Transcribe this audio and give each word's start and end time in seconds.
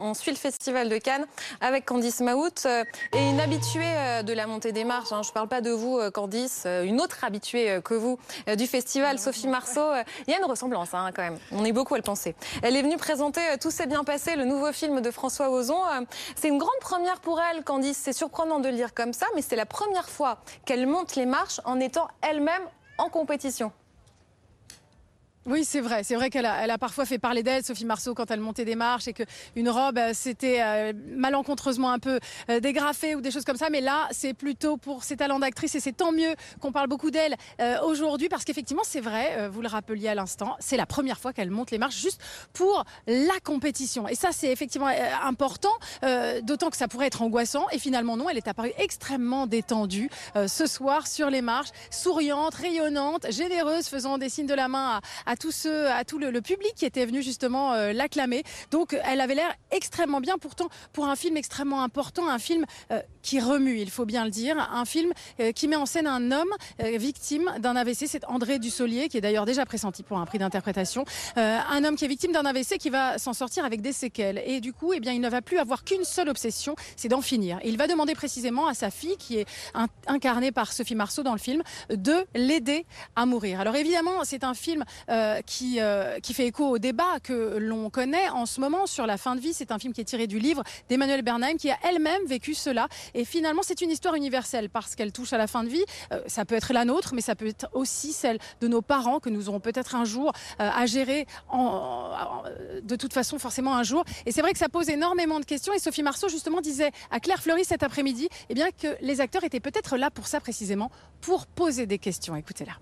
On 0.00 0.14
suit 0.14 0.30
le 0.30 0.36
festival 0.36 0.88
de 0.88 0.96
Cannes 0.96 1.26
avec 1.60 1.84
Candice 1.84 2.20
Maout 2.20 2.66
euh, 2.66 2.84
et 3.16 3.30
une 3.30 3.40
habituée 3.40 3.82
euh, 3.84 4.22
de 4.22 4.32
la 4.32 4.46
montée 4.46 4.70
des 4.70 4.84
marches. 4.84 5.10
Hein. 5.10 5.22
Je 5.24 5.30
ne 5.30 5.32
parle 5.32 5.48
pas 5.48 5.60
de 5.60 5.72
vous, 5.72 5.98
euh, 5.98 6.12
Candice, 6.12 6.68
une 6.84 7.00
autre 7.00 7.24
habituée 7.24 7.80
que 7.82 7.94
vous 7.94 8.16
du 8.56 8.68
festival, 8.68 9.18
Sophie 9.18 9.48
Marceau. 9.48 9.90
Il 10.28 10.30
y 10.30 10.36
a 10.36 10.38
une 10.38 10.44
ressemblance 10.44 10.94
hein, 10.94 11.10
quand 11.12 11.22
même. 11.22 11.38
On 11.50 11.64
est 11.64 11.72
beaucoup 11.72 11.94
à 11.94 11.96
le 11.96 12.04
penser. 12.04 12.36
Elle 12.62 12.76
est 12.76 12.82
venue 12.82 12.96
présenter 12.96 13.40
Tout 13.60 13.72
s'est 13.72 13.88
bien 13.88 14.04
passé, 14.04 14.36
le 14.36 14.44
nouveau 14.44 14.70
film 14.72 15.00
de 15.00 15.10
François 15.10 15.50
Ozon. 15.50 15.82
C'est 16.36 16.46
une 16.46 16.58
grande 16.58 16.78
première 16.80 17.20
pour 17.20 17.40
elle, 17.40 17.64
Candice. 17.64 17.98
C'est 18.00 18.12
surprenant 18.12 18.60
de 18.60 18.68
le 18.68 18.76
lire 18.76 18.94
comme 18.94 19.12
ça, 19.12 19.26
mais 19.34 19.42
c'est 19.42 19.56
la 19.56 19.66
première 19.66 20.08
fois 20.08 20.38
qu'elle 20.64 20.86
monte 20.86 21.16
les 21.16 21.26
marches 21.26 21.60
en 21.64 21.80
étant 21.80 22.06
elle-même 22.22 22.62
en 22.98 23.08
compétition. 23.08 23.72
Oui, 25.46 25.64
c'est 25.64 25.80
vrai. 25.80 26.04
C'est 26.04 26.14
vrai 26.14 26.30
qu'elle 26.30 26.44
a, 26.46 26.78
parfois 26.78 27.06
fait 27.06 27.18
parler 27.18 27.42
d'elle, 27.42 27.64
Sophie 27.64 27.86
Marceau, 27.86 28.12
quand 28.12 28.30
elle 28.30 28.40
montait 28.40 28.64
des 28.64 28.74
marches 28.74 29.08
et 29.08 29.14
qu'une 29.14 29.68
robe, 29.70 29.96
euh, 29.96 30.10
c'était 30.12 30.60
euh, 30.60 30.92
malencontreusement 31.16 31.90
un 31.90 31.98
peu 31.98 32.20
euh, 32.50 32.60
dégrafée 32.60 33.14
ou 33.14 33.20
des 33.20 33.30
choses 33.30 33.44
comme 33.44 33.56
ça. 33.56 33.70
Mais 33.70 33.80
là, 33.80 34.08
c'est 34.10 34.34
plutôt 34.34 34.76
pour 34.76 35.04
ses 35.04 35.16
talents 35.16 35.38
d'actrice 35.38 35.74
et 35.74 35.80
c'est 35.80 35.92
tant 35.92 36.12
mieux 36.12 36.34
qu'on 36.60 36.72
parle 36.72 36.88
beaucoup 36.88 37.10
d'elle 37.10 37.36
aujourd'hui 37.84 38.28
parce 38.28 38.44
qu'effectivement, 38.44 38.82
c'est 38.84 39.00
vrai, 39.00 39.48
vous 39.48 39.62
le 39.62 39.68
rappeliez 39.68 40.08
à 40.08 40.14
l'instant, 40.14 40.56
c'est 40.60 40.76
la 40.76 40.86
première 40.86 41.18
fois 41.18 41.32
qu'elle 41.32 41.50
monte 41.50 41.70
les 41.70 41.78
marches 41.78 41.96
juste 41.98 42.20
pour 42.52 42.84
la 43.06 43.40
compétition. 43.42 44.08
Et 44.08 44.14
ça, 44.14 44.30
c'est 44.32 44.50
effectivement 44.50 44.88
important, 45.22 45.72
d'autant 46.42 46.70
que 46.70 46.76
ça 46.76 46.88
pourrait 46.88 47.06
être 47.06 47.22
angoissant. 47.22 47.66
Et 47.72 47.78
finalement, 47.78 48.16
non, 48.16 48.28
elle 48.28 48.36
est 48.36 48.48
apparue 48.48 48.72
extrêmement 48.78 49.46
détendue 49.46 50.10
ce 50.46 50.66
soir 50.66 51.06
sur 51.06 51.30
les 51.30 51.42
marches, 51.42 51.70
souriante, 51.90 52.54
rayonnante, 52.54 53.30
généreuse, 53.30 53.88
faisant 53.88 54.18
des 54.18 54.28
signes 54.28 54.46
de 54.46 54.54
la 54.54 54.68
main 54.68 55.00
à 55.26 55.27
tout, 55.36 55.50
à 55.66 56.04
tout 56.04 56.18
le, 56.18 56.38
public 56.40 56.72
qui 56.76 56.84
était 56.84 57.04
venu 57.04 57.22
justement 57.22 57.72
euh, 57.72 57.92
l'acclamer. 57.92 58.44
Donc 58.70 58.96
elle 59.04 59.20
avait 59.20 59.34
l'air 59.34 59.52
extrêmement 59.70 60.20
bien. 60.20 60.38
Pourtant, 60.38 60.68
pour 60.92 61.06
un 61.06 61.16
film 61.16 61.36
extrêmement 61.36 61.82
important, 61.82 62.28
un 62.28 62.38
film 62.38 62.64
euh, 62.90 63.00
qui 63.22 63.40
remue, 63.40 63.78
il 63.78 63.90
faut 63.90 64.04
bien 64.04 64.24
le 64.24 64.30
dire, 64.30 64.56
un 64.72 64.84
film 64.84 65.12
euh, 65.40 65.52
qui 65.52 65.68
met 65.68 65.76
en 65.76 65.86
scène 65.86 66.06
un 66.06 66.30
homme 66.30 66.50
victime 66.78 67.50
d'un 67.58 67.76
AVC. 67.76 68.06
C'est 68.06 68.24
André 68.26 68.58
Dussolier, 68.58 69.08
qui 69.08 69.18
est 69.18 69.20
d'ailleurs 69.20 69.44
déjà 69.44 69.66
pressenti 69.66 70.02
pour 70.02 70.18
un 70.18 70.26
prix 70.26 70.38
d'interprétation. 70.38 71.04
un 71.36 71.84
homme 71.84 71.96
qui 71.96 72.04
est 72.04 72.08
victime 72.08 72.32
d'un 72.32 72.44
AVC 72.44 72.78
qui 72.78 72.90
va 72.90 73.18
s'en 73.18 73.32
sortir 73.32 73.64
avec 73.64 73.80
des 73.80 73.92
séquelles. 73.92 74.42
Et 74.46 74.60
du 74.60 74.72
coup, 74.72 74.92
eh 74.92 75.00
bien, 75.00 75.12
il 75.12 75.20
ne 75.20 75.28
va 75.28 75.42
plus 75.42 75.58
avoir 75.58 75.84
qu'une 75.84 76.04
seule 76.04 76.28
obsession, 76.28 76.76
c'est 76.96 77.08
d'en 77.08 77.20
finir. 77.20 77.58
il 77.64 77.76
va 77.76 77.86
demander 77.86 78.14
précisément 78.14 78.66
à 78.66 78.74
sa 78.74 78.90
fille, 78.90 79.16
qui 79.18 79.38
est 79.38 79.46
incarnée 80.06 80.52
par 80.52 80.72
Sophie 80.72 80.94
Marceau 80.94 81.22
dans 81.22 81.32
le 81.32 81.38
film, 81.38 81.62
de 81.90 82.26
l'aider 82.34 82.86
à 83.16 83.26
mourir. 83.26 83.60
Alors 83.60 83.76
évidemment, 83.76 84.24
c'est 84.24 84.44
un 84.44 84.54
film 84.54 84.84
euh, 85.18 85.40
qui, 85.44 85.80
euh, 85.80 86.20
qui 86.20 86.32
fait 86.32 86.46
écho 86.46 86.64
au 86.68 86.78
débat 86.78 87.18
que 87.22 87.58
l'on 87.58 87.90
connaît 87.90 88.28
en 88.28 88.46
ce 88.46 88.60
moment 88.60 88.86
sur 88.86 89.06
la 89.06 89.16
fin 89.16 89.34
de 89.34 89.40
vie. 89.40 89.52
C'est 89.52 89.72
un 89.72 89.78
film 89.78 89.92
qui 89.92 90.00
est 90.00 90.04
tiré 90.04 90.26
du 90.26 90.38
livre 90.38 90.62
d'Emmanuel 90.88 91.22
Bernheim 91.22 91.56
qui 91.56 91.70
a 91.70 91.76
elle-même 91.82 92.24
vécu 92.26 92.54
cela. 92.54 92.88
Et 93.14 93.24
finalement, 93.24 93.62
c'est 93.64 93.80
une 93.80 93.90
histoire 93.90 94.14
universelle 94.14 94.70
parce 94.70 94.94
qu'elle 94.94 95.10
touche 95.10 95.32
à 95.32 95.38
la 95.38 95.46
fin 95.46 95.64
de 95.64 95.68
vie. 95.68 95.84
Euh, 96.12 96.20
ça 96.26 96.44
peut 96.44 96.54
être 96.54 96.72
la 96.72 96.84
nôtre, 96.84 97.14
mais 97.14 97.20
ça 97.20 97.34
peut 97.34 97.48
être 97.48 97.68
aussi 97.72 98.12
celle 98.12 98.38
de 98.60 98.68
nos 98.68 98.80
parents 98.80 99.18
que 99.18 99.28
nous 99.28 99.48
aurons 99.48 99.60
peut-être 99.60 99.96
un 99.96 100.04
jour 100.04 100.32
à 100.58 100.86
gérer 100.86 101.26
de 101.52 102.96
toute 102.96 103.12
façon 103.12 103.38
forcément 103.38 103.74
un 103.74 103.82
jour. 103.82 104.04
Et 104.26 104.32
c'est 104.32 104.42
vrai 104.42 104.52
que 104.52 104.58
ça 104.58 104.68
pose 104.68 104.88
énormément 104.88 105.40
de 105.40 105.44
questions. 105.44 105.72
Et 105.72 105.78
Sophie 105.78 106.02
Marceau 106.02 106.28
justement 106.28 106.60
disait 106.60 106.90
à 107.10 107.20
Claire 107.20 107.42
Fleury 107.42 107.64
cet 107.64 107.82
après-midi 107.82 108.28
eh 108.48 108.54
bien, 108.54 108.68
que 108.70 108.96
les 109.00 109.20
acteurs 109.20 109.44
étaient 109.44 109.60
peut-être 109.60 109.96
là 109.96 110.10
pour 110.10 110.26
ça 110.26 110.40
précisément, 110.40 110.90
pour 111.20 111.46
poser 111.46 111.86
des 111.86 111.98
questions. 111.98 112.36
Écoutez-la. 112.36 112.74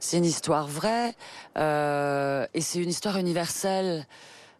C'est 0.00 0.18
une 0.18 0.24
histoire 0.24 0.66
vraie 0.66 1.14
euh, 1.56 2.46
et 2.54 2.60
c'est 2.60 2.78
une 2.78 2.90
histoire 2.90 3.16
universelle. 3.16 4.06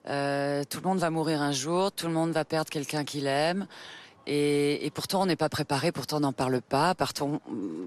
Euh, 0.09 0.65
tout 0.69 0.81
le 0.81 0.89
monde 0.89 0.99
va 0.99 1.11
mourir 1.11 1.43
un 1.43 1.53
jour, 1.53 1.93
tout 1.93 2.07
le 2.07 2.13
monde 2.13 2.31
va 2.31 2.45
perdre 2.45 2.71
quelqu'un 2.71 3.05
qu'il 3.05 3.27
aime. 3.27 3.67
Et, 4.29 4.91
pourtant, 4.93 5.23
on 5.23 5.27
n'est 5.27 5.37
pas 5.37 5.49
préparé, 5.49 5.93
pourtant 5.93 6.17
on 6.17 6.21
n'en 6.21 6.33
parle 6.33 6.61
pas. 6.61 6.97
Par, 6.97 7.13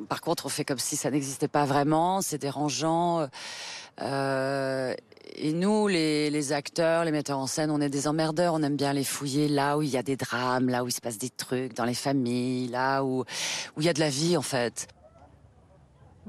par, 0.07 0.21
contre, 0.21 0.45
on 0.45 0.49
fait 0.49 0.63
comme 0.63 0.79
si 0.79 0.95
ça 0.95 1.11
n'existait 1.11 1.49
pas 1.49 1.65
vraiment, 1.65 2.21
c'est 2.21 2.37
dérangeant. 2.37 3.27
Euh, 4.01 4.93
et 5.35 5.51
nous, 5.51 5.89
les, 5.89 6.29
les, 6.29 6.53
acteurs, 6.53 7.03
les 7.03 7.11
metteurs 7.11 7.39
en 7.39 7.47
scène, 7.47 7.71
on 7.71 7.81
est 7.81 7.89
des 7.89 8.07
emmerdeurs. 8.07 8.53
On 8.53 8.63
aime 8.63 8.77
bien 8.77 8.93
les 8.93 9.03
fouiller 9.03 9.49
là 9.49 9.77
où 9.77 9.81
il 9.81 9.89
y 9.89 9.97
a 9.97 10.03
des 10.03 10.15
drames, 10.15 10.69
là 10.69 10.85
où 10.85 10.87
il 10.87 10.93
se 10.93 11.01
passe 11.01 11.17
des 11.17 11.29
trucs, 11.29 11.73
dans 11.73 11.85
les 11.85 11.93
familles, 11.93 12.69
là 12.69 13.03
où 13.03 13.25
où 13.75 13.81
il 13.81 13.83
y 13.83 13.89
a 13.89 13.93
de 13.93 13.99
la 13.99 14.09
vie 14.09 14.37
en 14.37 14.41
fait. 14.41 14.87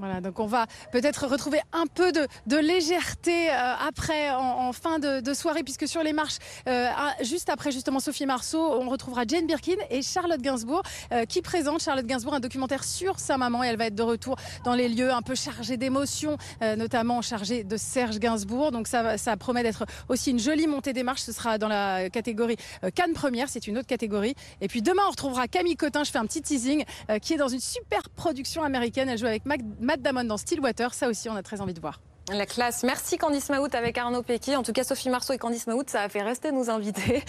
Voilà, 0.00 0.22
donc 0.22 0.38
on 0.38 0.46
va 0.46 0.66
peut-être 0.92 1.26
retrouver 1.26 1.60
un 1.74 1.84
peu 1.86 2.10
de, 2.10 2.56
légèreté 2.56 3.50
euh, 3.50 3.74
après, 3.86 4.30
en, 4.30 4.72
fin 4.72 4.98
de, 4.98 5.34
soirée, 5.34 5.62
puisque 5.62 5.86
sur 5.86 6.02
les 6.02 6.14
marches, 6.14 6.38
euh, 6.68 6.88
juste 7.20 7.50
après 7.50 7.70
justement 7.70 8.00
Sophie 8.00 8.24
Marceau, 8.24 8.58
on 8.58 8.88
retrouvera 8.88 9.24
Jane 9.26 9.46
Birkin 9.46 9.76
et 9.90 10.00
Charlotte 10.00 10.40
Gainsbourg 10.40 10.82
euh, 11.12 11.26
qui 11.26 11.42
présentent 11.42 11.82
Charlotte 11.82 12.06
Gainsbourg 12.06 12.32
un 12.32 12.40
documentaire 12.40 12.82
sur 12.82 13.18
sa 13.18 13.36
maman 13.36 13.62
et 13.62 13.66
elle 13.66 13.76
va 13.76 13.86
être 13.86 13.94
de 13.94 14.02
retour 14.02 14.36
dans 14.64 14.74
les 14.74 14.88
lieux 14.88 15.12
un 15.12 15.20
peu 15.20 15.34
chargés 15.34 15.76
d'émotions, 15.76 16.38
notamment 16.78 17.20
chargés 17.20 17.62
de 17.62 17.76
Serge 17.76 18.18
Gainsbourg. 18.18 18.70
Donc 18.70 18.88
ça, 18.88 19.18
ça 19.18 19.36
promet 19.36 19.62
d'être 19.62 19.84
aussi 20.08 20.30
une 20.30 20.38
jolie 20.38 20.66
montée 20.66 20.94
des 20.94 21.02
marches. 21.02 21.22
Ce 21.22 21.32
sera 21.32 21.58
dans 21.58 21.68
la 21.68 22.08
catégorie 22.08 22.56
Cannes 22.94 23.12
Première, 23.12 23.50
c'est 23.50 23.66
une 23.66 23.76
autre 23.76 23.86
catégorie. 23.86 24.34
Et 24.62 24.68
puis 24.68 24.80
demain, 24.80 25.02
on 25.06 25.10
retrouvera 25.10 25.46
Camille 25.46 25.76
Cotin, 25.76 26.04
je 26.04 26.10
fais 26.10 26.18
un 26.18 26.26
petit 26.26 26.40
teasing, 26.40 26.84
qui 27.20 27.34
est 27.34 27.38
dans 27.38 27.48
une 27.48 27.60
super 27.60 28.08
production 28.10 28.62
américaine. 28.62 29.08
Elle 29.08 29.18
joue 29.18 29.26
avec 29.26 29.44
Mac 29.44 29.60
Matt 29.90 30.02
Damon 30.02 30.22
dans 30.22 30.36
Stillwater. 30.36 30.94
Ça 30.94 31.08
aussi, 31.08 31.28
on 31.28 31.34
a 31.34 31.42
très 31.42 31.60
envie 31.60 31.74
de 31.74 31.80
voir. 31.80 32.00
La 32.32 32.46
classe. 32.46 32.84
Merci 32.84 33.18
Candice 33.18 33.48
Maout 33.48 33.74
avec 33.74 33.98
Arnaud 33.98 34.22
Pecky. 34.22 34.54
En 34.54 34.62
tout 34.62 34.72
cas, 34.72 34.84
Sophie 34.84 35.10
Marceau 35.10 35.32
et 35.32 35.38
Candice 35.38 35.66
Maout, 35.66 35.82
ça 35.88 36.02
a 36.02 36.08
fait 36.08 36.22
rester 36.22 36.52
nos 36.52 36.70
invités. 36.70 37.24